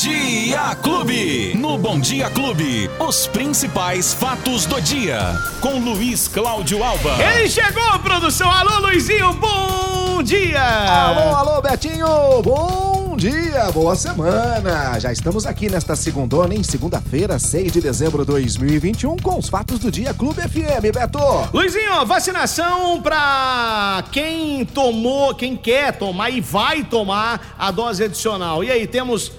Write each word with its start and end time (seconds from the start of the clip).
Dia 0.00 0.74
Clube. 0.76 1.54
No 1.58 1.76
Bom 1.76 2.00
Dia 2.00 2.30
Clube, 2.30 2.90
os 3.06 3.26
principais 3.26 4.14
fatos 4.14 4.64
do 4.64 4.80
dia. 4.80 5.18
Com 5.60 5.78
Luiz 5.78 6.26
Cláudio 6.26 6.82
Alba. 6.82 7.22
Ele 7.22 7.50
chegou, 7.50 7.98
produção. 7.98 8.50
Alô, 8.50 8.78
Luizinho, 8.78 9.34
bom 9.34 10.22
dia. 10.22 10.62
Alô, 10.62 11.36
alô, 11.36 11.60
Betinho, 11.60 12.06
bom 12.42 13.14
dia, 13.14 13.70
boa 13.72 13.94
semana. 13.94 14.98
Já 14.98 15.12
estamos 15.12 15.44
aqui 15.44 15.68
nesta 15.68 15.94
segundona, 15.94 16.54
em 16.54 16.62
segunda-feira, 16.62 17.38
6 17.38 17.70
de 17.70 17.82
dezembro 17.82 18.24
de 18.24 18.32
2021, 18.32 19.18
com 19.18 19.38
os 19.38 19.50
fatos 19.50 19.80
do 19.80 19.90
dia 19.90 20.14
Clube 20.14 20.40
FM, 20.40 20.94
Beto. 20.94 21.18
Luizinho, 21.52 22.06
vacinação 22.06 23.02
pra 23.02 24.02
quem 24.10 24.64
tomou, 24.64 25.34
quem 25.34 25.58
quer 25.58 25.92
tomar 25.98 26.30
e 26.30 26.40
vai 26.40 26.84
tomar 26.84 27.54
a 27.58 27.70
dose 27.70 28.04
adicional. 28.04 28.64
E 28.64 28.70
aí, 28.70 28.86
temos 28.86 29.30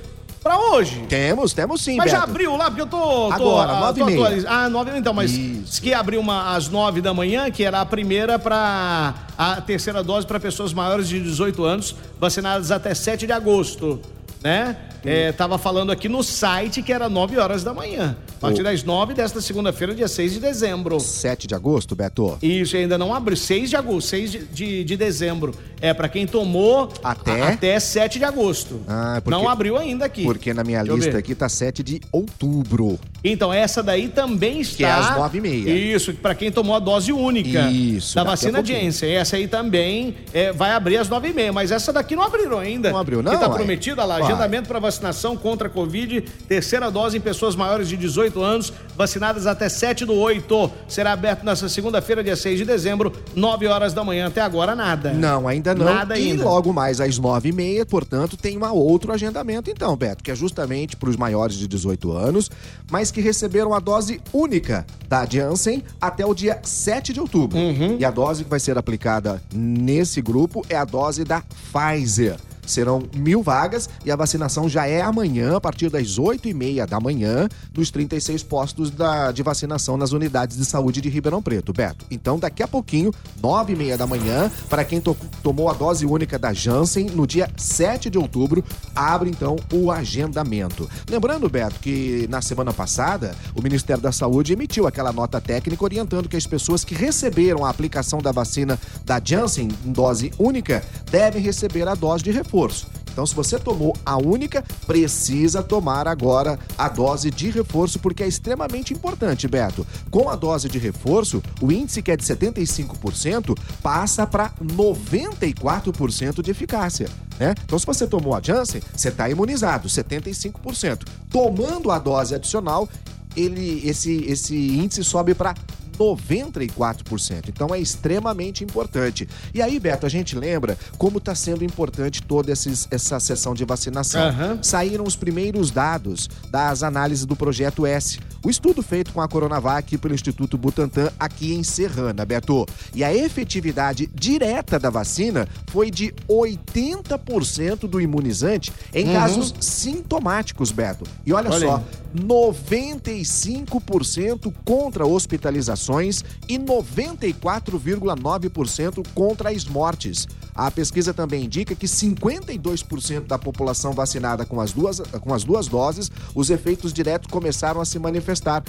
Pra 0.41 0.57
hoje? 0.57 1.05
Temos, 1.07 1.53
temos 1.53 1.81
sim, 1.81 1.97
Mas 1.97 2.05
Beto. 2.11 2.17
já 2.17 2.23
abriu 2.23 2.57
lá, 2.57 2.65
porque 2.65 2.81
eu 2.81 2.87
tô... 2.87 2.97
tô 2.97 3.31
Agora, 3.31 3.73
ah, 3.73 3.79
nove 3.79 4.01
e 4.01 4.03
meia. 4.05 4.43
Ah, 4.47 4.69
nove 4.69 4.97
então, 4.97 5.13
mas 5.13 5.31
Isso. 5.31 5.79
que 5.79 5.93
abriu 5.93 6.19
uma 6.19 6.55
às 6.55 6.67
nove 6.67 6.99
da 6.99 7.13
manhã, 7.13 7.51
que 7.51 7.63
era 7.63 7.79
a 7.79 7.85
primeira 7.85 8.39
pra... 8.39 9.13
A 9.37 9.61
terceira 9.61 10.03
dose 10.03 10.25
para 10.25 10.39
pessoas 10.39 10.73
maiores 10.73 11.07
de 11.07 11.19
18 11.19 11.63
anos, 11.63 11.95
vacinadas 12.19 12.71
até 12.71 12.93
7 12.95 13.27
de 13.27 13.31
agosto, 13.33 13.99
né? 14.43 14.75
É, 15.03 15.31
tava 15.31 15.57
falando 15.57 15.91
aqui 15.91 16.07
no 16.07 16.21
site 16.21 16.83
que 16.83 16.93
era 16.93 17.09
9 17.09 17.35
horas 17.39 17.63
da 17.63 17.73
manhã. 17.73 18.15
A 18.37 18.39
partir 18.41 18.61
das 18.61 18.83
9 18.83 19.15
desta 19.15 19.41
segunda-feira, 19.41 19.95
dia 19.95 20.07
6 20.07 20.33
de 20.33 20.39
dezembro. 20.39 20.99
7 20.99 21.47
de 21.47 21.55
agosto, 21.55 21.95
Beto. 21.95 22.37
Isso, 22.41 22.75
ainda 22.77 22.99
não 22.99 23.11
abriu. 23.13 23.35
6 23.35 23.71
de 23.71 23.75
agosto, 23.75 24.09
6 24.09 24.31
de, 24.31 24.39
de, 24.45 24.83
de 24.83 24.97
dezembro. 24.97 25.55
É 25.81 25.91
pra 25.91 26.07
quem 26.07 26.27
tomou 26.27 26.91
Até? 27.03 27.41
a- 27.41 27.47
até 27.49 27.79
7 27.79 28.19
de 28.19 28.25
agosto. 28.25 28.81
Ah, 28.87 29.19
porque- 29.23 29.35
Não 29.35 29.49
abriu 29.49 29.75
ainda 29.75 30.05
aqui. 30.05 30.23
Porque 30.23 30.53
na 30.53 30.63
minha 30.63 30.83
Deixa 30.83 30.95
lista 30.95 31.17
aqui 31.17 31.33
tá 31.33 31.49
7 31.49 31.81
de 31.81 31.99
outubro. 32.11 32.99
Então, 33.23 33.51
essa 33.51 33.81
daí 33.81 34.07
também 34.07 34.61
está. 34.61 34.77
Que 34.77 34.83
é 34.85 34.91
às 34.91 35.15
nove 35.17 35.37
e 35.39 35.41
meia. 35.41 35.69
Isso, 35.95 36.13
pra 36.13 36.35
quem 36.35 36.51
tomou 36.51 36.75
a 36.75 36.79
dose 36.79 37.11
única. 37.11 37.69
Isso, 37.71 38.13
Da 38.15 38.23
daqui 38.23 38.47
a 38.47 38.51
vacina. 38.51 38.63
Janssen. 38.65 39.11
Essa 39.15 39.35
aí 39.35 39.47
também 39.47 40.15
é, 40.33 40.51
vai 40.51 40.71
abrir 40.71 40.97
às 40.97 41.09
nove 41.09 41.29
e 41.29 41.33
meia. 41.33 41.51
Mas 41.51 41.71
essa 41.71 41.91
daqui 41.91 42.15
não 42.15 42.23
abriram 42.23 42.59
ainda. 42.59 42.91
Não 42.91 42.99
abriu, 42.99 43.23
não, 43.23 43.31
Que 43.31 43.37
tá 43.39 43.49
prometida 43.49 44.03
lá. 44.05 44.19
Uai. 44.19 44.30
Agendamento 44.31 44.67
para 44.67 44.79
vacinação 44.79 45.35
contra 45.37 45.67
a 45.67 45.71
Covid. 45.71 46.21
Terceira 46.47 46.89
dose 46.89 47.17
em 47.17 47.21
pessoas 47.21 47.55
maiores 47.55 47.87
de 47.87 47.97
18 47.97 48.41
anos, 48.41 48.73
vacinadas 48.95 49.45
até 49.45 49.69
7 49.69 50.05
do 50.05 50.13
8. 50.13 50.71
Será 50.87 51.13
aberto 51.13 51.43
nessa 51.43 51.67
segunda-feira, 51.67 52.23
dia 52.23 52.35
6 52.35 52.59
de 52.59 52.65
dezembro, 52.65 53.11
9 53.35 53.67
horas 53.67 53.93
da 53.93 54.03
manhã. 54.03 54.27
Até 54.27 54.41
agora, 54.41 54.75
nada. 54.75 55.13
Não, 55.13 55.47
ainda 55.47 55.75
não. 55.75 55.85
Nada 55.85 56.17
e 56.17 56.31
ainda. 56.31 56.43
logo 56.43 56.73
mais 56.73 57.01
às 57.01 57.17
nove 57.17 57.49
e 57.49 57.51
meia, 57.51 57.85
portanto, 57.85 58.37
tem 58.37 58.57
um 58.57 58.71
outro 58.73 59.11
agendamento 59.11 59.69
então, 59.69 59.95
Beto, 59.95 60.23
que 60.23 60.31
é 60.31 60.35
justamente 60.35 60.95
para 60.95 61.09
os 61.09 61.15
maiores 61.15 61.55
de 61.55 61.67
18 61.67 62.11
anos, 62.11 62.49
mas 62.89 63.11
que 63.11 63.21
receberam 63.21 63.73
a 63.73 63.79
dose 63.79 64.21
única 64.33 64.85
da 65.07 65.25
Janssen 65.25 65.83
até 65.99 66.25
o 66.25 66.33
dia 66.33 66.59
7 66.63 67.13
de 67.13 67.19
outubro. 67.19 67.57
Uhum. 67.57 67.97
E 67.99 68.05
a 68.05 68.11
dose 68.11 68.43
que 68.43 68.49
vai 68.49 68.59
ser 68.59 68.77
aplicada 68.77 69.41
nesse 69.53 70.21
grupo 70.21 70.65
é 70.69 70.75
a 70.75 70.85
dose 70.85 71.23
da 71.23 71.41
Pfizer. 71.41 72.37
Serão 72.71 73.03
mil 73.15 73.43
vagas 73.43 73.89
e 74.05 74.11
a 74.11 74.15
vacinação 74.15 74.69
já 74.69 74.87
é 74.87 75.01
amanhã, 75.01 75.57
a 75.57 75.61
partir 75.61 75.89
das 75.89 76.17
8 76.17 76.47
e 76.47 76.53
meia 76.53 76.87
da 76.87 76.99
manhã, 76.99 77.47
nos 77.75 77.91
36 77.91 78.43
postos 78.43 78.89
da- 78.89 79.31
de 79.31 79.43
vacinação 79.43 79.97
nas 79.97 80.11
unidades 80.11 80.57
de 80.57 80.65
saúde 80.65 81.01
de 81.01 81.09
Ribeirão 81.09 81.41
Preto, 81.41 81.73
Beto. 81.73 82.05
Então, 82.09 82.39
daqui 82.39 82.63
a 82.63 82.67
pouquinho, 82.67 83.13
9 83.41 83.73
e 83.73 83.75
meia 83.75 83.97
da 83.97 84.07
manhã, 84.07 84.49
para 84.69 84.83
quem 84.85 85.01
to- 85.01 85.17
tomou 85.43 85.69
a 85.69 85.73
dose 85.73 86.05
única 86.05 86.39
da 86.39 86.53
Janssen, 86.53 87.07
no 87.09 87.27
dia 87.27 87.49
7 87.57 88.09
de 88.09 88.17
outubro, 88.17 88.63
abre 88.95 89.29
então 89.29 89.55
o 89.73 89.91
agendamento. 89.91 90.89
Lembrando, 91.09 91.49
Beto, 91.49 91.75
que 91.79 92.27
na 92.29 92.41
semana 92.41 92.71
passada, 92.71 93.35
o 93.55 93.61
Ministério 93.61 94.01
da 94.01 94.11
Saúde 94.11 94.53
emitiu 94.53 94.87
aquela 94.87 95.11
nota 95.11 95.41
técnica 95.41 95.83
orientando 95.83 96.29
que 96.29 96.37
as 96.37 96.47
pessoas 96.47 96.83
que 96.85 96.95
receberam 96.95 97.65
a 97.65 97.69
aplicação 97.69 98.19
da 98.19 98.31
vacina 98.31 98.79
da 99.05 99.19
Janssen 99.23 99.67
em 99.85 99.91
dose 99.91 100.31
única 100.39 100.83
devem 101.11 101.41
receber 101.41 101.87
a 101.87 101.93
dose 101.93 102.23
de 102.23 102.31
reforço. 102.31 102.87
Então, 103.11 103.25
se 103.25 103.35
você 103.35 103.59
tomou 103.59 103.95
a 104.05 104.17
única, 104.17 104.63
precisa 104.87 105.61
tomar 105.61 106.07
agora 106.07 106.57
a 106.77 106.87
dose 106.87 107.29
de 107.29 107.49
reforço, 107.49 107.99
porque 107.99 108.23
é 108.23 108.27
extremamente 108.27 108.93
importante, 108.93 109.47
Beto. 109.49 109.85
Com 110.09 110.29
a 110.29 110.35
dose 110.35 110.69
de 110.69 110.79
reforço, 110.79 111.43
o 111.61 111.71
índice 111.71 112.01
que 112.01 112.11
é 112.11 112.15
de 112.15 112.23
75% 112.23 113.57
passa 113.83 114.25
para 114.25 114.51
94% 114.63 116.41
de 116.41 116.51
eficácia. 116.51 117.09
Né? 117.37 117.53
Então, 117.65 117.77
se 117.77 117.85
você 117.85 118.07
tomou 118.07 118.33
a 118.33 118.41
Janssen, 118.41 118.81
você 118.95 119.09
está 119.09 119.29
imunizado, 119.29 119.89
75%. 119.89 121.05
Tomando 121.29 121.91
a 121.91 121.99
dose 121.99 122.33
adicional, 122.33 122.87
ele, 123.35 123.81
esse, 123.85 124.23
esse 124.25 124.55
índice 124.55 125.03
sobe 125.03 125.33
para 125.33 125.55
94%. 126.01 127.49
Então 127.49 127.73
é 127.73 127.79
extremamente 127.79 128.63
importante. 128.63 129.27
E 129.53 129.61
aí, 129.61 129.79
Beto, 129.79 130.05
a 130.05 130.09
gente 130.09 130.35
lembra 130.35 130.77
como 130.97 131.17
está 131.17 131.35
sendo 131.35 131.63
importante 131.63 132.21
toda 132.21 132.51
esses- 132.51 132.87
essa 132.91 133.19
sessão 133.19 133.53
de 133.53 133.63
vacinação. 133.65 134.21
Aham. 134.21 134.59
Saíram 134.61 135.03
os 135.03 135.15
primeiros 135.15 135.71
dados 135.71 136.29
das 136.49 136.83
análises 136.83 137.25
do 137.25 137.35
projeto 137.35 137.85
S, 137.85 138.19
o 138.43 138.49
estudo 138.49 138.81
feito 138.81 139.11
com 139.13 139.21
a 139.21 139.27
Coronavac 139.27 139.97
pelo 139.97 140.13
Instituto 140.13 140.57
Butantan 140.57 141.11
aqui 141.19 141.53
em 141.53 141.63
Serrana, 141.63 142.25
Beto. 142.25 142.65
E 142.93 143.03
a 143.03 143.13
efetividade 143.13 144.09
direta 144.13 144.79
da 144.79 144.89
vacina 144.89 145.47
foi 145.67 145.91
de 145.91 146.13
80% 146.27 147.87
do 147.87 147.99
imunizante 148.01 148.71
em 148.93 149.07
Uhum. 149.07 149.13
casos 149.13 149.53
sintomáticos, 149.59 150.71
Beto. 150.71 151.03
E 151.25 151.33
olha, 151.33 151.49
Olha 151.51 151.67
só, 151.67 151.75
aí. 151.77 151.83
95% 152.23 154.53
contra 154.65 155.05
hospitalizações 155.05 156.23
e 156.47 156.57
94,9% 156.57 159.05
contra 159.13 159.51
as 159.51 159.65
mortes. 159.65 160.27
A 160.53 160.69
pesquisa 160.69 161.13
também 161.13 161.45
indica 161.45 161.73
que 161.75 161.85
52% 161.85 163.25
da 163.25 163.39
população 163.39 163.93
vacinada 163.93 164.45
com 164.45 164.59
as, 164.59 164.71
duas, 164.71 164.99
com 164.99 165.33
as 165.33 165.43
duas 165.43 165.67
doses, 165.67 166.11
os 166.35 166.49
efeitos 166.49 166.91
diretos 166.91 167.29
começaram 167.31 167.79
a 167.81 167.85
se 167.85 167.97
manifestar. 167.97 168.63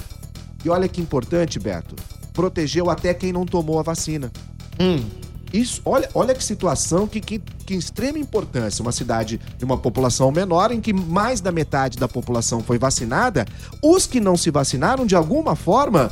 E 0.65 0.69
olha 0.69 0.89
que 0.89 1.01
importante, 1.01 1.59
Beto. 1.59 1.97
Protegeu 2.33 2.89
até 2.89 3.13
quem 3.13 3.33
não 3.33 3.45
tomou 3.45 3.79
a 3.79 3.83
vacina. 3.83 4.31
Hum. 4.81 5.05
Isso, 5.53 5.83
olha, 5.85 6.09
olha 6.15 6.35
que 6.35 6.43
situação, 6.43 7.07
que, 7.07 7.21
que, 7.21 7.39
que 7.39 7.75
extrema 7.75 8.19
importância. 8.19 8.81
Uma 8.81 8.93
cidade 8.93 9.39
de 9.59 9.65
uma 9.65 9.77
população 9.77 10.33
menor, 10.33 10.73
em 10.73 10.81
que 10.81 10.95
mais 10.95 11.43
da 11.43 11.53
metade 11.53 11.99
da 11.99 12.09
população 12.09 12.63
foi 12.63 12.79
vacinada, 12.79 13.45
os 13.83 14.07
que 14.07 14.19
não 14.19 14.35
se 14.35 14.51
vacinaram, 14.51 15.05
de 15.05 15.15
alguma 15.15 15.55
forma, 15.55 16.11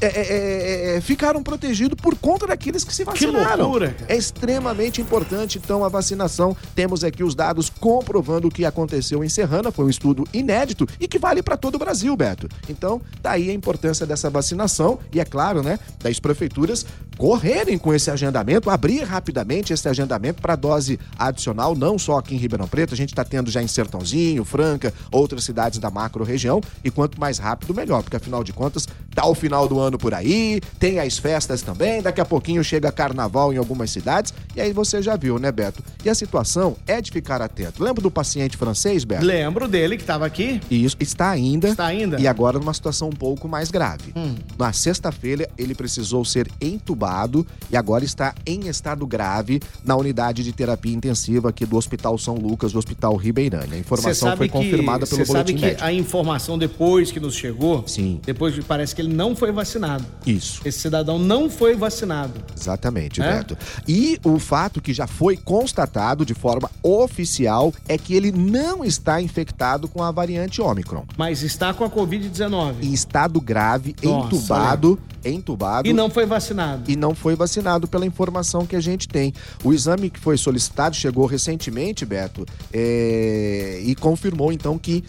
é, 0.00 0.06
é, 0.06 0.10
é, 0.10 0.96
é, 0.96 1.00
ficaram 1.00 1.42
protegidos 1.42 1.98
por 2.00 2.16
conta 2.16 2.46
daqueles 2.46 2.84
que 2.84 2.94
se 2.94 3.04
vacinaram. 3.04 3.64
loucura, 3.64 3.90
cara. 3.92 4.12
É 4.12 4.16
extremamente 4.16 5.00
importante, 5.00 5.58
então, 5.58 5.84
a 5.84 5.88
vacinação. 5.88 6.56
Temos 6.74 7.04
aqui 7.04 7.22
os 7.22 7.34
dados 7.34 7.70
comprovando 7.86 8.48
o 8.48 8.50
que 8.50 8.64
aconteceu 8.64 9.22
em 9.22 9.28
Serrana. 9.28 9.70
Foi 9.70 9.84
um 9.84 9.88
estudo 9.88 10.26
inédito 10.34 10.88
e 10.98 11.06
que 11.06 11.20
vale 11.20 11.40
para 11.40 11.56
todo 11.56 11.76
o 11.76 11.78
Brasil, 11.78 12.16
Beto. 12.16 12.48
Então, 12.68 13.00
daí 13.22 13.48
a 13.48 13.54
importância 13.54 14.04
dessa 14.04 14.28
vacinação 14.28 14.98
e, 15.12 15.20
é 15.20 15.24
claro, 15.24 15.62
né, 15.62 15.78
das 16.02 16.18
prefeituras 16.18 16.84
correrem 17.16 17.78
com 17.78 17.94
esse 17.94 18.10
agendamento, 18.10 18.68
abrir 18.70 19.04
rapidamente 19.04 19.72
esse 19.72 19.88
agendamento 19.88 20.42
para 20.42 20.56
dose 20.56 20.98
adicional, 21.16 21.76
não 21.76 21.96
só 21.96 22.18
aqui 22.18 22.34
em 22.34 22.38
Ribeirão 22.38 22.66
Preto, 22.66 22.92
a 22.92 22.96
gente 22.96 23.10
está 23.10 23.24
tendo 23.24 23.52
já 23.52 23.62
em 23.62 23.68
Sertãozinho, 23.68 24.44
Franca, 24.44 24.92
outras 25.12 25.44
cidades 25.44 25.78
da 25.78 25.88
macro 25.88 26.24
região, 26.24 26.60
e 26.82 26.90
quanto 26.90 27.20
mais 27.20 27.38
rápido, 27.38 27.72
melhor, 27.72 28.02
porque 28.02 28.16
afinal 28.16 28.42
de 28.42 28.52
contas, 28.52 28.86
tá 29.14 29.24
o 29.26 29.34
final 29.34 29.68
do 29.68 29.78
ano 29.78 29.96
por 29.96 30.12
aí, 30.12 30.60
tem 30.78 30.98
as 30.98 31.18
festas 31.18 31.62
também, 31.62 32.02
daqui 32.02 32.20
a 32.20 32.24
pouquinho 32.24 32.62
chega 32.64 32.90
carnaval 32.90 33.52
em 33.52 33.56
algumas 33.56 33.90
cidades, 33.90 34.34
e 34.54 34.60
aí 34.60 34.72
você 34.72 35.00
já 35.00 35.16
viu, 35.16 35.38
né, 35.38 35.52
Beto? 35.52 35.82
E 36.04 36.10
a 36.10 36.14
situação 36.14 36.76
é 36.86 37.00
de 37.00 37.10
ficar 37.10 37.40
atento. 37.40 37.75
Lembra 37.78 38.02
do 38.02 38.10
paciente 38.10 38.56
francês, 38.56 39.04
Beto? 39.04 39.24
Lembro 39.24 39.68
dele 39.68 39.96
que 39.96 40.02
estava 40.02 40.24
aqui. 40.26 40.60
E 40.70 40.84
isso 40.84 40.96
está 41.00 41.30
ainda. 41.30 41.68
Está 41.68 41.86
ainda? 41.86 42.20
E 42.20 42.26
agora 42.26 42.58
numa 42.58 42.72
situação 42.74 43.08
um 43.08 43.12
pouco 43.12 43.46
mais 43.48 43.70
grave. 43.70 44.12
Hum. 44.16 44.34
Na 44.58 44.72
sexta-feira, 44.72 45.48
ele 45.58 45.74
precisou 45.74 46.24
ser 46.24 46.48
entubado 46.60 47.46
e 47.70 47.76
agora 47.76 48.04
está 48.04 48.34
em 48.46 48.66
estado 48.68 49.06
grave 49.06 49.60
na 49.84 49.94
unidade 49.96 50.42
de 50.42 50.52
terapia 50.52 50.94
intensiva 50.94 51.50
aqui 51.50 51.66
do 51.66 51.76
Hospital 51.76 52.16
São 52.18 52.34
Lucas, 52.36 52.72
do 52.72 52.78
Hospital 52.78 53.14
Ribeirânia. 53.16 53.76
A 53.76 53.78
informação 53.78 54.36
foi 54.36 54.48
que- 54.48 54.52
confirmada 54.52 55.06
pelo 55.06 55.16
cê 55.20 55.24
sabe 55.26 55.38
boletim 55.38 55.54
que 55.56 55.66
médico. 55.66 55.84
a 55.84 55.92
informação 55.92 56.58
depois 56.58 57.10
que 57.10 57.20
nos 57.20 57.34
chegou, 57.34 57.84
Sim. 57.86 58.20
depois 58.24 58.54
que 58.54 58.62
parece 58.62 58.94
que 58.94 59.02
ele 59.02 59.12
não 59.14 59.34
foi 59.36 59.52
vacinado. 59.52 60.04
Isso. 60.26 60.60
Esse 60.64 60.78
cidadão 60.80 61.18
não 61.18 61.48
foi 61.50 61.74
vacinado. 61.74 62.34
Exatamente, 62.58 63.20
É? 63.20 63.38
Beto. 63.38 63.56
E 63.86 64.18
o 64.24 64.38
fato 64.38 64.80
que 64.80 64.92
já 64.92 65.06
foi 65.06 65.36
constatado 65.36 66.24
de 66.24 66.34
forma 66.34 66.70
oficial 66.82 67.55
é 67.88 67.96
que 67.98 68.14
ele 68.14 68.32
não 68.32 68.84
está 68.84 69.20
infectado 69.20 69.88
com 69.88 70.02
a 70.02 70.10
variante 70.10 70.60
Ômicron. 70.60 71.04
Mas 71.16 71.42
está 71.42 71.72
com 71.72 71.84
a 71.84 71.90
Covid-19. 71.90 72.82
Em 72.82 72.92
estado 72.92 73.40
grave, 73.40 73.94
Nossa, 74.02 74.26
entubado 74.26 74.98
entubado. 75.24 75.88
E 75.88 75.92
não 75.92 76.08
foi 76.08 76.24
vacinado. 76.24 76.90
E 76.90 76.96
não 76.96 77.14
foi 77.14 77.34
vacinado 77.34 77.88
pela 77.88 78.06
informação 78.06 78.64
que 78.64 78.76
a 78.76 78.80
gente 78.80 79.08
tem. 79.08 79.34
O 79.64 79.72
exame 79.72 80.10
que 80.10 80.20
foi 80.20 80.36
solicitado 80.36 80.94
chegou 80.94 81.26
recentemente, 81.26 82.06
Beto, 82.06 82.46
é, 82.72 83.80
e 83.82 83.94
confirmou 83.94 84.52
então 84.52 84.78
que 84.78 85.04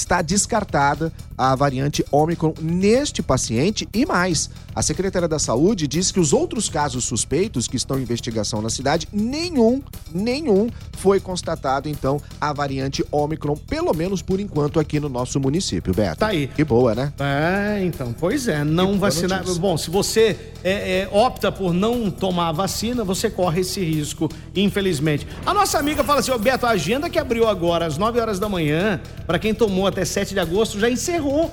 está 0.00 0.22
descartada 0.22 1.12
a 1.36 1.54
variante 1.54 2.04
Ômicron 2.10 2.52
neste 2.60 3.22
paciente 3.22 3.88
e 3.94 4.04
mais. 4.04 4.50
A 4.74 4.82
secretária 4.82 5.26
da 5.26 5.38
Saúde 5.38 5.86
diz 5.86 6.12
que 6.12 6.20
os 6.20 6.32
outros 6.32 6.68
casos 6.68 7.04
suspeitos 7.04 7.66
que 7.66 7.76
estão 7.76 7.98
em 7.98 8.02
investigação 8.02 8.60
na 8.60 8.70
cidade, 8.70 9.08
nenhum, 9.12 9.82
nenhum 10.12 10.68
foi 10.98 11.18
constatado, 11.18 11.88
então, 11.88 12.20
a 12.40 12.52
variante 12.52 13.04
Ômicron, 13.10 13.56
pelo 13.56 13.94
menos 13.94 14.22
por 14.22 14.38
enquanto 14.38 14.78
aqui 14.78 15.00
no 15.00 15.08
nosso 15.08 15.40
município, 15.40 15.94
Beto. 15.94 16.18
Tá 16.18 16.28
aí. 16.28 16.46
Que 16.46 16.62
boa, 16.62 16.94
né? 16.94 17.12
É, 17.18 17.82
então, 17.84 18.14
pois 18.18 18.46
é, 18.46 18.62
não 18.62 18.98
vacinar. 18.98 19.42
Bom, 19.58 19.76
se 19.76 19.90
você 19.90 20.38
é, 20.62 21.00
é, 21.00 21.08
opta 21.10 21.50
por 21.50 21.72
não 21.72 22.10
tomar 22.10 22.48
a 22.48 22.52
vacina, 22.52 23.02
você 23.02 23.30
corre 23.30 23.62
esse 23.62 23.82
risco, 23.82 24.28
infelizmente. 24.54 25.26
A 25.44 25.54
nossa 25.54 25.78
amiga 25.78 26.04
fala 26.04 26.20
assim, 26.20 26.30
ô 26.30 26.38
Beto, 26.38 26.66
a 26.66 26.70
agenda 26.70 27.08
que 27.08 27.18
abriu 27.18 27.48
agora 27.48 27.86
às 27.86 27.96
9 27.96 28.20
horas 28.20 28.38
da 28.38 28.48
manhã, 28.48 29.00
para 29.26 29.38
quem 29.38 29.54
tomou 29.54 29.86
até 29.90 30.04
7 30.04 30.34
de 30.34 30.40
agosto, 30.40 30.80
já 30.80 30.88
encerrou 30.88 31.50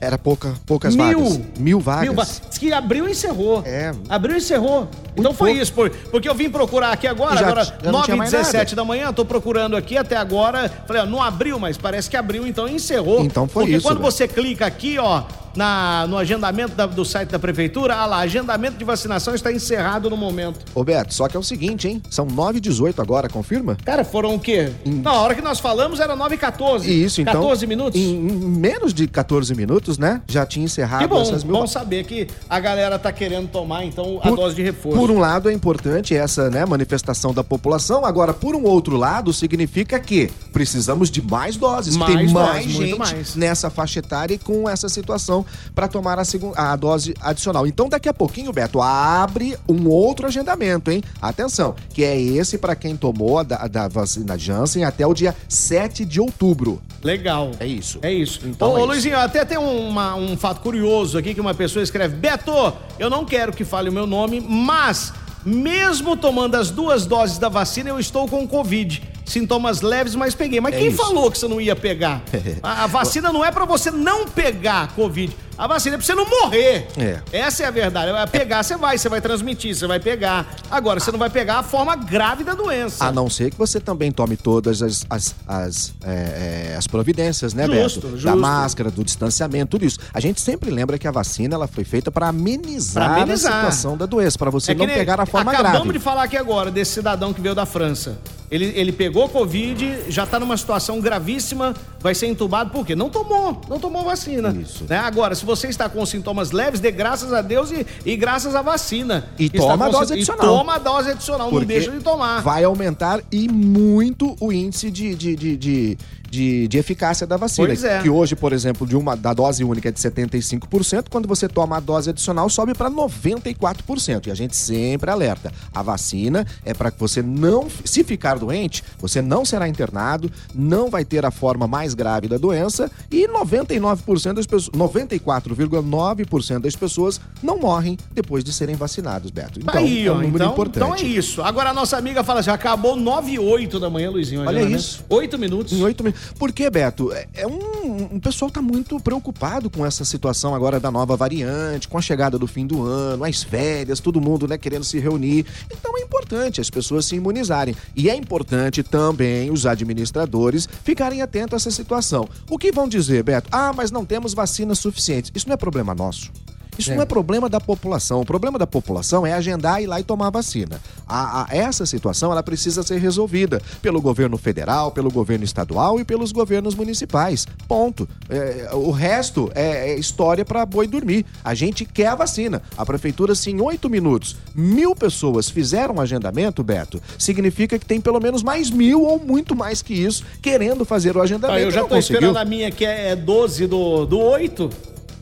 era 0.00 0.16
pouca, 0.16 0.54
poucas 0.64 0.94
Mil. 0.94 1.20
vagas. 1.24 1.40
Mil 1.58 1.80
vagas. 1.80 2.02
Mil 2.02 2.14
vagas. 2.14 2.42
Diz 2.48 2.58
que 2.58 2.72
abriu 2.72 3.08
e 3.08 3.10
encerrou. 3.10 3.62
É. 3.66 3.92
Abriu 4.08 4.36
e 4.36 4.38
encerrou. 4.38 4.88
então 5.16 5.34
foi 5.34 5.50
pouco. 5.50 5.62
isso, 5.62 5.72
porque 6.10 6.28
eu 6.28 6.34
vim 6.34 6.48
procurar 6.48 6.92
aqui 6.92 7.08
agora, 7.08 7.36
já, 7.36 7.48
agora 7.48 7.78
9 7.82 8.12
h 8.12 8.24
17 8.24 8.76
da 8.76 8.84
manhã, 8.84 9.12
tô 9.12 9.24
procurando 9.24 9.76
aqui 9.76 9.96
até 9.96 10.16
agora. 10.16 10.70
Falei, 10.86 11.02
ó, 11.02 11.06
não 11.06 11.20
abriu, 11.20 11.58
mas 11.58 11.76
parece 11.76 12.08
que 12.08 12.16
abriu, 12.16 12.46
então 12.46 12.68
encerrou. 12.68 13.24
Então 13.24 13.48
foi 13.48 13.64
porque 13.64 13.76
isso. 13.76 13.82
Porque 13.82 13.96
quando 13.96 14.04
você 14.04 14.28
clica 14.28 14.66
aqui, 14.66 14.98
ó, 14.98 15.24
na, 15.58 16.06
no 16.06 16.16
agendamento 16.16 16.76
da, 16.76 16.86
do 16.86 17.04
site 17.04 17.30
da 17.30 17.38
prefeitura, 17.38 17.96
ah 17.96 18.06
lá, 18.06 18.18
agendamento 18.18 18.78
de 18.78 18.84
vacinação 18.84 19.34
está 19.34 19.52
encerrado 19.52 20.08
no 20.08 20.16
momento. 20.16 20.60
Ô 20.72 20.84
Beto, 20.84 21.12
só 21.12 21.26
que 21.26 21.36
é 21.36 21.40
o 21.40 21.42
seguinte, 21.42 21.88
hein? 21.88 22.00
São 22.08 22.26
9 22.26 22.58
h 22.58 22.60
18 22.60 23.02
agora, 23.02 23.28
confirma? 23.28 23.76
Cara, 23.84 24.04
foram 24.04 24.36
o 24.36 24.38
quê? 24.38 24.70
Em... 24.86 24.92
Não, 24.92 25.10
a 25.10 25.20
hora 25.20 25.34
que 25.34 25.42
nós 25.42 25.58
falamos 25.58 25.98
era 25.98 26.14
9 26.14 26.36
h 26.36 26.40
14. 26.52 27.04
Isso, 27.04 27.20
então. 27.20 27.34
14 27.34 27.66
minutos? 27.66 28.00
Em, 28.00 28.14
em, 28.14 28.32
menos 28.32 28.94
de 28.94 29.08
14 29.08 29.52
minutos, 29.56 29.98
né? 29.98 30.22
Já 30.28 30.46
tinha 30.46 30.64
encerrado 30.64 31.00
que 31.00 31.08
bom, 31.08 31.22
essas 31.22 31.42
mil... 31.42 31.54
bom 31.54 31.66
saber 31.66 32.04
que 32.04 32.28
a 32.48 32.60
galera 32.60 32.96
tá 32.96 33.10
querendo 33.10 33.48
tomar, 33.48 33.84
então, 33.84 34.20
a 34.22 34.28
por, 34.28 34.36
dose 34.36 34.54
de 34.54 34.62
reforço. 34.62 34.96
Por 34.96 35.10
um 35.10 35.18
lado, 35.18 35.50
é 35.50 35.52
importante 35.52 36.14
essa 36.14 36.48
né, 36.48 36.64
manifestação 36.64 37.34
da 37.34 37.42
população. 37.42 38.04
Agora, 38.04 38.32
por 38.32 38.54
um 38.54 38.62
outro 38.62 38.96
lado, 38.96 39.32
significa 39.32 39.98
que 39.98 40.30
precisamos 40.52 41.10
de 41.10 41.20
mais 41.20 41.56
doses. 41.56 41.96
Mais 41.96 42.14
tem 42.14 42.28
mais 42.28 42.64
gente 42.64 42.96
mais. 42.96 43.34
nessa 43.34 43.68
faixa 43.68 43.98
etária 43.98 44.34
e 44.34 44.38
com 44.38 44.68
essa 44.68 44.88
situação 44.88 45.44
para 45.74 45.88
tomar 45.88 46.18
a 46.18 46.24
a 46.56 46.76
dose 46.76 47.14
adicional. 47.20 47.66
Então, 47.66 47.88
daqui 47.88 48.08
a 48.08 48.14
pouquinho, 48.14 48.52
Beto, 48.52 48.80
abre 48.80 49.56
um 49.68 49.88
outro 49.88 50.26
agendamento, 50.26 50.90
hein? 50.90 51.02
Atenção, 51.20 51.74
que 51.92 52.04
é 52.04 52.20
esse 52.20 52.58
para 52.58 52.76
quem 52.76 52.96
tomou 52.96 53.38
a 53.38 53.42
da, 53.42 53.66
da, 53.66 53.88
vacina 53.88 54.38
Janssen 54.38 54.84
até 54.84 55.06
o 55.06 55.14
dia 55.14 55.34
7 55.48 56.04
de 56.04 56.20
outubro. 56.20 56.80
Legal. 57.02 57.52
É 57.58 57.66
isso. 57.66 57.98
É 58.02 58.12
isso. 58.12 58.40
Então, 58.44 58.72
ô, 58.72 58.78
é 58.78 58.84
Luizinho, 58.84 59.16
isso. 59.16 59.24
até 59.24 59.44
tem 59.44 59.58
uma, 59.58 60.14
um 60.14 60.36
fato 60.36 60.60
curioso 60.60 61.16
aqui 61.16 61.34
que 61.34 61.40
uma 61.40 61.54
pessoa 61.54 61.82
escreve: 61.82 62.16
Beto, 62.16 62.52
eu 62.98 63.08
não 63.08 63.24
quero 63.24 63.52
que 63.52 63.64
fale 63.64 63.88
o 63.88 63.92
meu 63.92 64.06
nome, 64.06 64.40
mas 64.40 65.12
mesmo 65.44 66.16
tomando 66.16 66.56
as 66.56 66.70
duas 66.70 67.06
doses 67.06 67.38
da 67.38 67.48
vacina, 67.48 67.88
eu 67.88 67.98
estou 67.98 68.28
com 68.28 68.46
Covid. 68.46 69.02
Sintomas 69.28 69.82
leves, 69.82 70.14
mas 70.14 70.34
peguei. 70.34 70.60
Mas 70.60 70.74
é 70.74 70.78
quem 70.78 70.88
isso. 70.88 70.96
falou 70.96 71.30
que 71.30 71.38
você 71.38 71.46
não 71.46 71.60
ia 71.60 71.76
pegar? 71.76 72.22
a, 72.62 72.84
a 72.84 72.86
vacina 72.86 73.32
não 73.32 73.44
é 73.44 73.52
para 73.52 73.64
você 73.64 73.90
não 73.90 74.26
pegar 74.26 74.88
Covid. 74.94 75.36
A 75.58 75.66
vacina 75.66 75.96
é 75.96 75.98
pra 75.98 76.06
você 76.06 76.14
não 76.14 76.24
morrer. 76.24 76.86
É. 76.96 77.20
Essa 77.32 77.64
é 77.64 77.66
a 77.66 77.70
verdade. 77.72 78.12
Vai 78.12 78.26
pegar, 78.28 78.62
você 78.62 78.76
vai, 78.76 78.96
você 78.96 79.08
vai 79.08 79.20
transmitir, 79.20 79.74
você 79.74 79.88
vai 79.88 79.98
pegar. 79.98 80.54
Agora, 80.70 81.00
você 81.00 81.10
não 81.10 81.18
vai 81.18 81.28
pegar 81.28 81.58
a 81.58 81.62
forma 81.64 81.96
grave 81.96 82.44
da 82.44 82.54
doença. 82.54 83.04
A 83.04 83.10
não 83.10 83.28
ser 83.28 83.50
que 83.50 83.58
você 83.58 83.80
também 83.80 84.12
tome 84.12 84.36
todas 84.36 84.80
as, 84.80 85.04
as, 85.10 85.34
as, 85.48 85.94
é, 86.04 86.70
é, 86.72 86.76
as 86.76 86.86
providências, 86.86 87.54
né, 87.54 87.66
justo, 87.66 88.00
Beto? 88.00 88.12
Justo. 88.12 88.24
Da 88.24 88.36
máscara, 88.36 88.88
do 88.88 89.02
distanciamento, 89.02 89.72
tudo 89.72 89.84
isso. 89.84 89.98
A 90.14 90.20
gente 90.20 90.40
sempre 90.40 90.70
lembra 90.70 90.96
que 90.96 91.08
a 91.08 91.10
vacina 91.10 91.56
ela 91.56 91.66
foi 91.66 91.82
feita 91.82 92.08
para 92.10 92.28
amenizar, 92.28 93.10
amenizar, 93.10 93.52
a 93.52 93.56
situação 93.56 93.96
da 93.96 94.06
doença, 94.06 94.38
para 94.38 94.50
você 94.50 94.70
é 94.70 94.74
não 94.76 94.86
pegar 94.86 95.20
a 95.20 95.26
forma 95.26 95.50
acabamos 95.50 95.58
grave. 95.58 95.76
Acabamos 95.76 95.92
de 95.92 95.98
falar 95.98 96.22
aqui 96.22 96.36
agora 96.36 96.70
desse 96.70 96.92
cidadão 96.92 97.34
que 97.34 97.40
veio 97.40 97.56
da 97.56 97.66
França. 97.66 98.16
Ele, 98.50 98.72
ele 98.74 98.92
pegou 98.92 99.28
Covid, 99.28 100.04
já 100.08 100.24
está 100.24 100.40
numa 100.40 100.56
situação 100.56 101.00
gravíssima, 101.00 101.74
vai 102.00 102.14
ser 102.14 102.26
entubado, 102.26 102.70
por 102.70 102.86
quê? 102.86 102.94
Não 102.94 103.10
tomou, 103.10 103.60
não 103.68 103.78
tomou 103.78 104.04
vacina. 104.04 104.50
Isso. 104.50 104.84
Né? 104.88 104.96
Agora, 104.96 105.34
se 105.34 105.44
você 105.44 105.68
está 105.68 105.88
com 105.88 106.04
sintomas 106.06 106.50
leves, 106.50 106.80
dê 106.80 106.90
graças 106.90 107.32
a 107.32 107.42
Deus 107.42 107.70
e, 107.70 107.86
e 108.06 108.16
graças 108.16 108.54
à 108.54 108.62
vacina. 108.62 109.28
E 109.38 109.50
toma 109.50 109.86
a 109.86 109.90
dose 109.90 110.14
adicional. 110.14 110.44
E 110.44 110.48
toma 110.48 110.74
a 110.74 110.78
dose 110.78 111.10
adicional, 111.10 111.50
Porque 111.50 111.64
não 111.64 111.68
deixa 111.68 111.90
de 111.90 112.00
tomar. 112.00 112.42
Vai 112.42 112.64
aumentar 112.64 113.20
e 113.30 113.48
muito 113.48 114.34
o 114.40 114.52
índice 114.52 114.90
de, 114.90 115.14
de, 115.14 115.36
de, 115.36 115.56
de 115.56 115.98
de, 116.30 116.68
de 116.68 116.78
eficácia 116.78 117.26
da 117.26 117.36
vacina. 117.36 117.68
Pois 117.68 117.84
é. 117.84 118.02
Que 118.02 118.10
hoje, 118.10 118.36
por 118.36 118.52
exemplo, 118.52 118.86
de 118.86 118.96
uma, 118.96 119.16
da 119.16 119.32
dose 119.32 119.64
única 119.64 119.88
é 119.88 119.92
de 119.92 119.98
75%, 119.98 121.06
quando 121.10 121.26
você 121.26 121.48
toma 121.48 121.76
a 121.76 121.80
dose 121.80 122.10
adicional, 122.10 122.48
sobe 122.48 122.74
para 122.74 122.90
94%. 122.90 124.26
E 124.26 124.30
a 124.30 124.34
gente 124.34 124.56
sempre 124.56 125.10
alerta: 125.10 125.52
a 125.74 125.82
vacina 125.82 126.46
é 126.64 126.74
para 126.74 126.90
que 126.90 126.98
você 126.98 127.22
não, 127.22 127.68
se 127.84 128.04
ficar 128.04 128.38
doente, 128.38 128.82
você 128.98 129.22
não 129.22 129.44
será 129.44 129.68
internado, 129.68 130.30
não 130.54 130.90
vai 130.90 131.04
ter 131.04 131.24
a 131.24 131.30
forma 131.30 131.66
mais 131.66 131.94
grave 131.94 132.28
da 132.28 132.36
doença 132.36 132.90
e 133.10 133.26
99% 133.28 134.34
das 134.34 134.46
pessoas, 134.46 134.70
94,9% 134.76 136.60
das 136.60 136.76
pessoas 136.76 137.20
não 137.42 137.58
morrem 137.58 137.96
depois 138.12 138.44
de 138.44 138.52
serem 138.52 138.76
vacinados, 138.76 139.30
Beto. 139.30 139.60
Então, 139.60 139.74
Aí, 139.74 140.06
é 140.06 140.12
um 140.12 140.16
número 140.16 140.36
então, 140.36 140.52
importante. 140.52 140.84
Então 140.84 140.94
é 140.94 141.02
isso. 141.02 141.42
Agora 141.42 141.70
a 141.70 141.74
nossa 141.74 141.96
amiga 141.96 142.22
fala 142.22 142.40
assim: 142.40 142.50
acabou 142.50 142.96
9 142.96 143.32
e 143.32 143.38
8 143.38 143.80
da 143.80 143.90
manhã, 143.90 144.10
Luizinho. 144.10 144.42
Olha 144.46 144.64
né? 144.64 144.76
isso. 144.76 145.04
8 145.08 145.38
minutos. 145.38 145.72
Em 145.72 145.82
8 145.82 146.02
minutos. 146.02 146.17
Porque, 146.38 146.68
Beto, 146.70 147.12
é, 147.12 147.26
é 147.34 147.46
um, 147.46 148.14
um 148.14 148.20
pessoal 148.20 148.50
tá 148.50 148.62
muito 148.62 148.98
preocupado 149.00 149.70
com 149.70 149.84
essa 149.84 150.04
situação 150.04 150.54
agora 150.54 150.80
da 150.80 150.90
nova 150.90 151.16
variante, 151.16 151.88
com 151.88 151.98
a 151.98 152.02
chegada 152.02 152.38
do 152.38 152.46
fim 152.46 152.66
do 152.66 152.82
ano, 152.82 153.24
as 153.24 153.42
férias, 153.42 154.00
todo 154.00 154.20
mundo, 154.20 154.46
né, 154.46 154.58
querendo 154.58 154.84
se 154.84 154.98
reunir. 154.98 155.46
Então 155.70 155.96
é 155.96 156.00
importante 156.00 156.60
as 156.60 156.70
pessoas 156.70 157.06
se 157.06 157.16
imunizarem. 157.16 157.74
E 157.94 158.08
é 158.08 158.14
importante 158.14 158.82
também 158.82 159.50
os 159.50 159.66
administradores 159.66 160.68
ficarem 160.84 161.22
atentos 161.22 161.54
a 161.54 161.56
essa 161.56 161.70
situação. 161.70 162.28
O 162.48 162.58
que 162.58 162.72
vão 162.72 162.88
dizer, 162.88 163.22
Beto? 163.22 163.48
Ah, 163.50 163.72
mas 163.74 163.90
não 163.90 164.04
temos 164.04 164.34
vacinas 164.34 164.78
suficientes. 164.78 165.30
Isso 165.34 165.48
não 165.48 165.54
é 165.54 165.56
problema 165.56 165.94
nosso. 165.94 166.30
Isso 166.78 166.92
é. 166.92 166.94
não 166.94 167.02
é 167.02 167.06
problema 167.06 167.48
da 167.48 167.60
população. 167.60 168.20
O 168.20 168.24
problema 168.24 168.58
da 168.58 168.66
população 168.66 169.26
é 169.26 169.32
agendar, 169.32 169.82
ir 169.82 169.86
lá 169.86 169.98
e 170.00 170.04
tomar 170.04 170.28
a 170.28 170.30
vacina. 170.30 170.80
A, 171.06 171.42
a, 171.42 171.56
essa 171.56 171.84
situação 171.84 172.30
ela 172.30 172.42
precisa 172.42 172.82
ser 172.82 172.98
resolvida 172.98 173.60
pelo 173.82 174.00
governo 174.00 174.38
federal, 174.38 174.92
pelo 174.92 175.10
governo 175.10 175.44
estadual 175.44 175.98
e 175.98 176.04
pelos 176.04 176.32
governos 176.32 176.74
municipais. 176.74 177.46
Ponto. 177.66 178.08
É, 178.28 178.70
o 178.72 178.90
resto 178.90 179.50
é, 179.54 179.90
é 179.90 179.98
história 179.98 180.44
para 180.44 180.64
boi 180.64 180.86
dormir. 180.86 181.26
A 181.44 181.54
gente 181.54 181.84
quer 181.84 182.08
a 182.08 182.14
vacina. 182.14 182.62
A 182.76 182.86
prefeitura, 182.86 183.34
se 183.34 183.50
em 183.50 183.60
oito 183.60 183.90
minutos 183.90 184.36
mil 184.54 184.94
pessoas 184.94 185.48
fizeram 185.48 185.96
um 185.96 186.00
agendamento, 186.00 186.62
Beto, 186.62 187.00
significa 187.18 187.78
que 187.78 187.86
tem 187.86 188.00
pelo 188.00 188.20
menos 188.20 188.42
mais 188.42 188.70
mil 188.70 189.02
ou 189.02 189.18
muito 189.18 189.54
mais 189.54 189.82
que 189.82 189.94
isso 189.94 190.24
querendo 190.40 190.84
fazer 190.84 191.16
o 191.16 191.22
agendamento. 191.22 191.58
Ah, 191.58 191.60
eu 191.60 191.70
já 191.70 191.82
estou 191.82 191.98
esperando 191.98 192.36
a 192.36 192.44
minha 192.44 192.70
que 192.70 192.84
é 192.84 193.16
12 193.16 193.66
do, 193.66 194.06
do 194.06 194.18
8. 194.18 194.70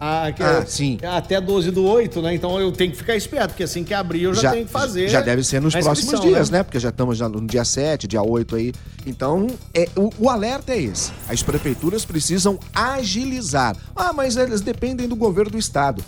Ah, 0.00 0.26
ah 0.38 0.62
é, 0.62 0.66
sim. 0.66 0.98
Até 1.02 1.40
12 1.40 1.70
do 1.70 1.84
8, 1.84 2.20
né? 2.22 2.34
Então 2.34 2.60
eu 2.60 2.70
tenho 2.70 2.90
que 2.90 2.96
ficar 2.96 3.16
esperto, 3.16 3.48
porque 3.48 3.62
assim 3.62 3.82
que 3.82 3.94
abrir 3.94 4.24
eu 4.24 4.34
já, 4.34 4.42
já 4.42 4.50
tenho 4.52 4.66
que 4.66 4.72
fazer. 4.72 5.08
Já 5.08 5.20
deve 5.20 5.42
ser 5.42 5.60
nos 5.60 5.74
próximos 5.74 6.20
dias, 6.20 6.50
né? 6.50 6.58
né? 6.58 6.64
Porque 6.64 6.78
já 6.78 6.90
estamos 6.90 7.16
já 7.16 7.28
no 7.28 7.46
dia 7.46 7.64
7, 7.64 8.06
dia 8.06 8.22
8 8.22 8.56
aí. 8.56 8.72
Então, 9.06 9.46
é, 9.72 9.88
o, 9.96 10.10
o, 10.18 10.30
alerta 10.30 10.72
é 10.72 10.82
esse. 10.82 11.12
As 11.28 11.42
prefeituras 11.42 12.04
precisam 12.04 12.58
agilizar. 12.74 13.76
Ah, 13.94 14.12
mas 14.12 14.36
eles 14.36 14.60
dependem 14.60 15.08
do 15.08 15.16
governo 15.16 15.52
do 15.52 15.58
estado. 15.58 16.02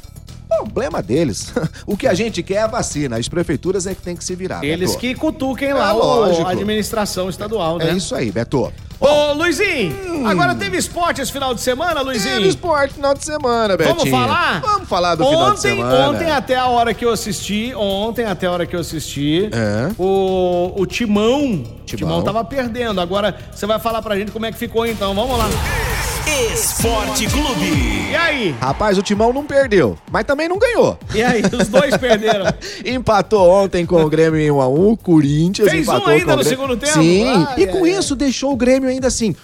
Problema 0.48 1.02
deles. 1.02 1.52
o 1.86 1.96
que 1.96 2.06
a 2.06 2.14
gente 2.14 2.42
quer 2.42 2.54
é 2.54 2.62
a 2.62 2.66
vacina. 2.66 3.18
As 3.18 3.28
prefeituras 3.28 3.86
é 3.86 3.94
que 3.94 4.02
tem 4.02 4.16
que 4.16 4.24
se 4.24 4.34
virar. 4.34 4.64
Eles 4.64 4.90
Beto. 4.90 5.00
que 5.00 5.14
cutuquem 5.14 5.72
lá 5.72 5.92
é, 5.92 6.42
a 6.42 6.50
administração 6.50 7.28
estadual, 7.28 7.78
né? 7.78 7.90
É 7.90 7.94
isso 7.94 8.14
aí, 8.14 8.32
Beto. 8.32 8.72
Ô, 9.00 9.32
Luizinho, 9.32 9.94
hum. 10.06 10.26
agora 10.26 10.54
teve 10.56 10.76
esporte 10.76 11.20
esse 11.20 11.30
final 11.30 11.54
de 11.54 11.60
semana, 11.60 12.00
Luizinho? 12.00 12.36
Teve 12.36 12.48
esporte 12.48 12.94
final 12.94 13.14
de 13.14 13.24
semana, 13.24 13.76
Betinho. 13.76 13.94
Vamos 13.94 14.10
falar? 14.10 14.60
Vamos 14.60 14.88
falar 14.88 15.14
do 15.14 15.24
ontem, 15.24 15.36
final 15.36 15.54
de 15.54 15.60
semana. 15.60 16.08
Ontem 16.08 16.30
até 16.30 16.56
a 16.56 16.66
hora 16.66 16.92
que 16.92 17.04
eu 17.04 17.12
assisti, 17.12 17.72
ontem 17.76 18.24
até 18.24 18.48
a 18.48 18.50
hora 18.50 18.66
que 18.66 18.74
eu 18.74 18.80
assisti, 18.80 19.48
é. 19.52 19.92
o, 19.96 20.72
o 20.76 20.84
Timão, 20.84 21.62
Timão, 21.86 21.96
Timão 21.96 22.22
tava 22.22 22.44
perdendo. 22.44 23.00
Agora 23.00 23.36
você 23.52 23.66
vai 23.66 23.78
falar 23.78 24.02
pra 24.02 24.16
gente 24.16 24.32
como 24.32 24.46
é 24.46 24.52
que 24.52 24.58
ficou 24.58 24.84
então, 24.84 25.14
vamos 25.14 25.38
lá. 25.38 25.48
Esporte 26.52 27.26
Clube. 27.26 28.10
E 28.10 28.16
aí? 28.16 28.54
Rapaz, 28.60 28.98
o 28.98 29.02
Timão 29.02 29.32
não 29.32 29.44
perdeu, 29.44 29.96
mas 30.10 30.24
também 30.24 30.48
não 30.48 30.58
ganhou. 30.58 30.98
E 31.14 31.22
aí, 31.22 31.42
os 31.42 31.68
dois 31.68 31.96
perderam. 31.96 32.46
empatou 32.84 33.48
ontem 33.50 33.84
com 33.86 34.02
o 34.02 34.08
Grêmio 34.08 34.40
em 34.40 34.48
1x1, 34.48 34.92
o 34.92 34.96
Corinthians 34.96 35.70
Fez 35.70 35.82
empatou 35.82 36.08
um 36.08 36.16
ainda 36.16 36.36
no 36.36 36.44
segundo 36.44 36.76
tempo? 36.76 36.92
Sim, 36.92 37.46
e 37.56 37.66
com 37.66 37.86
isso 37.86 38.14
deixou 38.14 38.52
o 38.52 38.56
Grêmio 38.56 38.88
ainda 38.88 39.08
assim 39.08 39.34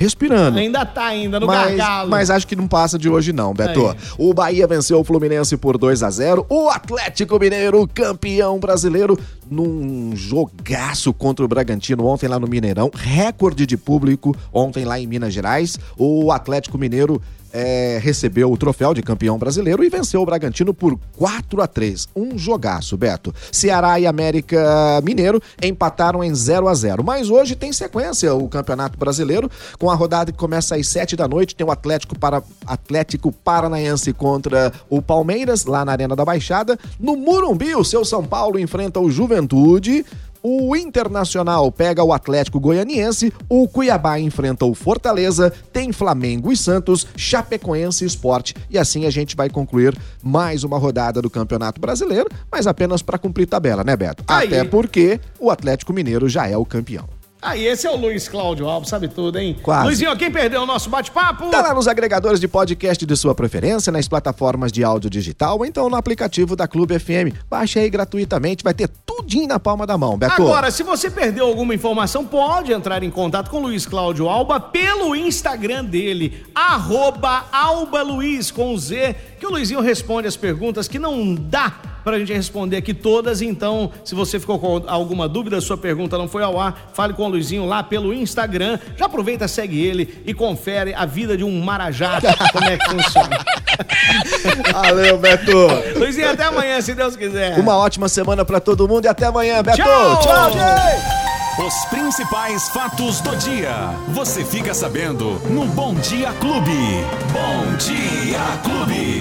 respirando. 0.00 0.58
Ainda 0.58 0.86
tá 0.86 1.04
ainda 1.04 1.38
no 1.38 1.46
mas, 1.46 1.76
gargalo. 1.76 2.10
mas 2.10 2.30
acho 2.30 2.46
que 2.46 2.56
não 2.56 2.66
passa 2.66 2.98
de 2.98 3.06
hoje 3.06 3.34
não, 3.34 3.52
Beto. 3.52 3.88
Aí. 3.88 3.96
O 4.16 4.32
Bahia 4.32 4.66
venceu 4.66 4.98
o 4.98 5.04
Fluminense 5.04 5.58
por 5.58 5.76
2 5.76 6.02
a 6.02 6.08
0 6.08 6.46
O 6.48 6.70
Atlético 6.70 7.38
Mineiro, 7.38 7.86
campeão 7.86 8.58
brasileiro, 8.58 9.18
num 9.50 10.12
jogaço 10.16 11.12
contra 11.12 11.44
o 11.44 11.48
Bragantino 11.48 12.06
ontem 12.06 12.26
lá 12.28 12.38
no 12.38 12.46
Mineirão. 12.46 12.90
Recorde 12.94 13.66
de 13.66 13.76
público 13.76 14.34
ontem 14.50 14.86
lá 14.86 14.98
em 14.98 15.06
Minas 15.06 15.34
Gerais. 15.34 15.78
O 15.98 16.32
Atlético 16.32 16.78
Mineiro 16.78 17.20
é, 17.52 17.98
recebeu 18.02 18.50
o 18.50 18.56
troféu 18.56 18.94
de 18.94 19.02
campeão 19.02 19.38
brasileiro 19.38 19.82
e 19.84 19.88
venceu 19.88 20.22
o 20.22 20.26
Bragantino 20.26 20.72
por 20.72 20.98
4 21.16 21.62
a 21.62 21.66
3 21.66 22.08
Um 22.14 22.38
jogaço, 22.38 22.96
Beto. 22.96 23.34
Ceará 23.50 23.98
e 23.98 24.06
América 24.06 25.00
Mineiro 25.02 25.42
empataram 25.62 26.22
em 26.22 26.34
0 26.34 26.68
a 26.68 26.74
0 26.74 27.02
Mas 27.04 27.30
hoje 27.30 27.54
tem 27.54 27.72
sequência 27.72 28.34
o 28.34 28.48
Campeonato 28.48 28.98
Brasileiro, 28.98 29.50
com 29.78 29.90
a 29.90 29.94
rodada 29.94 30.32
que 30.32 30.38
começa 30.38 30.76
às 30.76 30.88
7 30.88 31.16
da 31.16 31.26
noite. 31.26 31.54
Tem 31.54 31.66
o 31.66 31.70
Atlético, 31.70 32.18
para, 32.18 32.42
Atlético 32.66 33.32
Paranaense 33.32 34.12
contra 34.12 34.72
o 34.88 35.02
Palmeiras, 35.02 35.64
lá 35.64 35.84
na 35.84 35.92
Arena 35.92 36.16
da 36.16 36.24
Baixada. 36.24 36.78
No 36.98 37.16
Murumbi, 37.16 37.74
o 37.74 37.84
seu 37.84 38.04
São 38.04 38.24
Paulo 38.24 38.58
enfrenta 38.58 39.00
o 39.00 39.10
Juventude. 39.10 40.04
O 40.42 40.74
Internacional 40.74 41.70
pega 41.70 42.02
o 42.02 42.14
Atlético 42.14 42.58
Goianiense, 42.58 43.30
o 43.46 43.68
Cuiabá 43.68 44.18
enfrenta 44.18 44.64
o 44.64 44.74
Fortaleza, 44.74 45.52
tem 45.70 45.92
Flamengo 45.92 46.50
e 46.50 46.56
Santos, 46.56 47.06
Chapecoense 47.14 48.04
e 48.04 48.06
Esporte. 48.06 48.54
E 48.70 48.78
assim 48.78 49.04
a 49.04 49.10
gente 49.10 49.36
vai 49.36 49.50
concluir 49.50 49.94
mais 50.22 50.64
uma 50.64 50.78
rodada 50.78 51.20
do 51.20 51.28
Campeonato 51.28 51.78
Brasileiro, 51.78 52.28
mas 52.50 52.66
apenas 52.66 53.02
para 53.02 53.18
cumprir 53.18 53.46
tabela, 53.46 53.84
né, 53.84 53.94
Beto? 53.94 54.24
Aí. 54.26 54.46
Até 54.46 54.64
porque 54.64 55.20
o 55.38 55.50
Atlético 55.50 55.92
Mineiro 55.92 56.26
já 56.26 56.48
é 56.48 56.56
o 56.56 56.64
campeão. 56.64 57.20
Aí, 57.42 57.66
esse 57.66 57.86
é 57.86 57.90
o 57.90 57.96
Luiz 57.96 58.28
Cláudio 58.28 58.68
Alves, 58.68 58.90
sabe 58.90 59.08
tudo, 59.08 59.38
hein? 59.38 59.56
Quase. 59.62 59.86
Luizinho, 59.86 60.16
quem 60.16 60.30
perdeu 60.30 60.62
o 60.62 60.66
nosso 60.66 60.90
bate-papo? 60.90 61.48
Tá 61.50 61.62
lá 61.62 61.72
nos 61.72 61.88
agregadores 61.88 62.38
de 62.38 62.46
podcast 62.46 63.06
de 63.06 63.16
sua 63.16 63.34
preferência, 63.34 63.90
nas 63.90 64.06
plataformas 64.06 64.70
de 64.70 64.84
áudio 64.84 65.08
digital 65.08 65.56
ou 65.56 65.64
então 65.64 65.88
no 65.88 65.96
aplicativo 65.96 66.54
da 66.54 66.68
Clube 66.68 66.98
FM. 66.98 67.34
Baixe 67.48 67.78
aí 67.78 67.88
gratuitamente, 67.88 68.62
vai 68.62 68.74
ter 68.74 68.88
tudinho 69.20 69.46
na 69.46 69.60
palma 69.60 69.86
da 69.86 69.96
mão, 69.98 70.16
Beto. 70.16 70.32
Agora, 70.32 70.70
se 70.70 70.82
você 70.82 71.10
perdeu 71.10 71.46
alguma 71.46 71.74
informação, 71.74 72.24
pode 72.24 72.72
entrar 72.72 73.02
em 73.02 73.10
contato 73.10 73.50
com 73.50 73.58
o 73.58 73.62
Luiz 73.62 73.86
Cláudio 73.86 74.28
Alba 74.28 74.58
pelo 74.58 75.14
Instagram 75.14 75.84
dele, 75.84 76.46
arroba 76.54 77.44
Alba 77.52 78.02
Luiz, 78.02 78.50
com 78.50 78.76
Z, 78.76 79.14
que 79.38 79.46
o 79.46 79.50
Luizinho 79.50 79.80
responde 79.80 80.26
as 80.26 80.36
perguntas 80.36 80.88
que 80.88 80.98
não 80.98 81.34
dá 81.34 81.70
pra 82.02 82.18
gente 82.18 82.32
responder 82.32 82.78
aqui 82.78 82.94
todas. 82.94 83.42
Então, 83.42 83.90
se 84.04 84.14
você 84.14 84.40
ficou 84.40 84.58
com 84.58 84.82
alguma 84.86 85.28
dúvida, 85.28 85.60
sua 85.60 85.76
pergunta 85.76 86.16
não 86.16 86.28
foi 86.28 86.42
ao 86.42 86.58
ar, 86.58 86.90
fale 86.94 87.12
com 87.12 87.24
o 87.24 87.28
Luizinho 87.28 87.66
lá 87.66 87.82
pelo 87.82 88.14
Instagram. 88.14 88.78
Já 88.96 89.06
aproveita, 89.06 89.46
segue 89.46 89.80
ele 89.80 90.22
e 90.26 90.32
confere 90.32 90.94
a 90.94 91.04
vida 91.04 91.36
de 91.36 91.44
um 91.44 91.60
marajá, 91.62 92.20
como 92.52 92.64
é 92.64 92.78
que 92.78 92.90
funciona. 92.90 93.38
Valeu, 94.72 95.18
Beto. 95.18 95.68
Luizinho, 95.96 96.30
até 96.30 96.44
amanhã, 96.44 96.80
se 96.80 96.94
Deus 96.94 97.16
quiser. 97.16 97.58
Uma 97.58 97.76
ótima 97.76 98.08
semana 98.08 98.44
pra 98.44 98.60
todo 98.60 98.88
mundo 98.88 99.04
e 99.04 99.08
até 99.08 99.26
amanhã, 99.26 99.62
Beto. 99.62 99.78
Tchau. 99.78 100.20
Tchau, 100.20 100.52
gente. 100.52 101.20
Os 101.66 101.84
principais 101.90 102.68
fatos 102.70 103.20
do 103.20 103.36
dia. 103.36 103.90
Você 104.08 104.44
fica 104.44 104.72
sabendo 104.72 105.40
no 105.50 105.66
Bom 105.66 105.94
Dia 105.94 106.32
Clube. 106.40 107.04
Bom 107.32 107.76
Dia 107.76 108.38
Clube. 108.62 109.18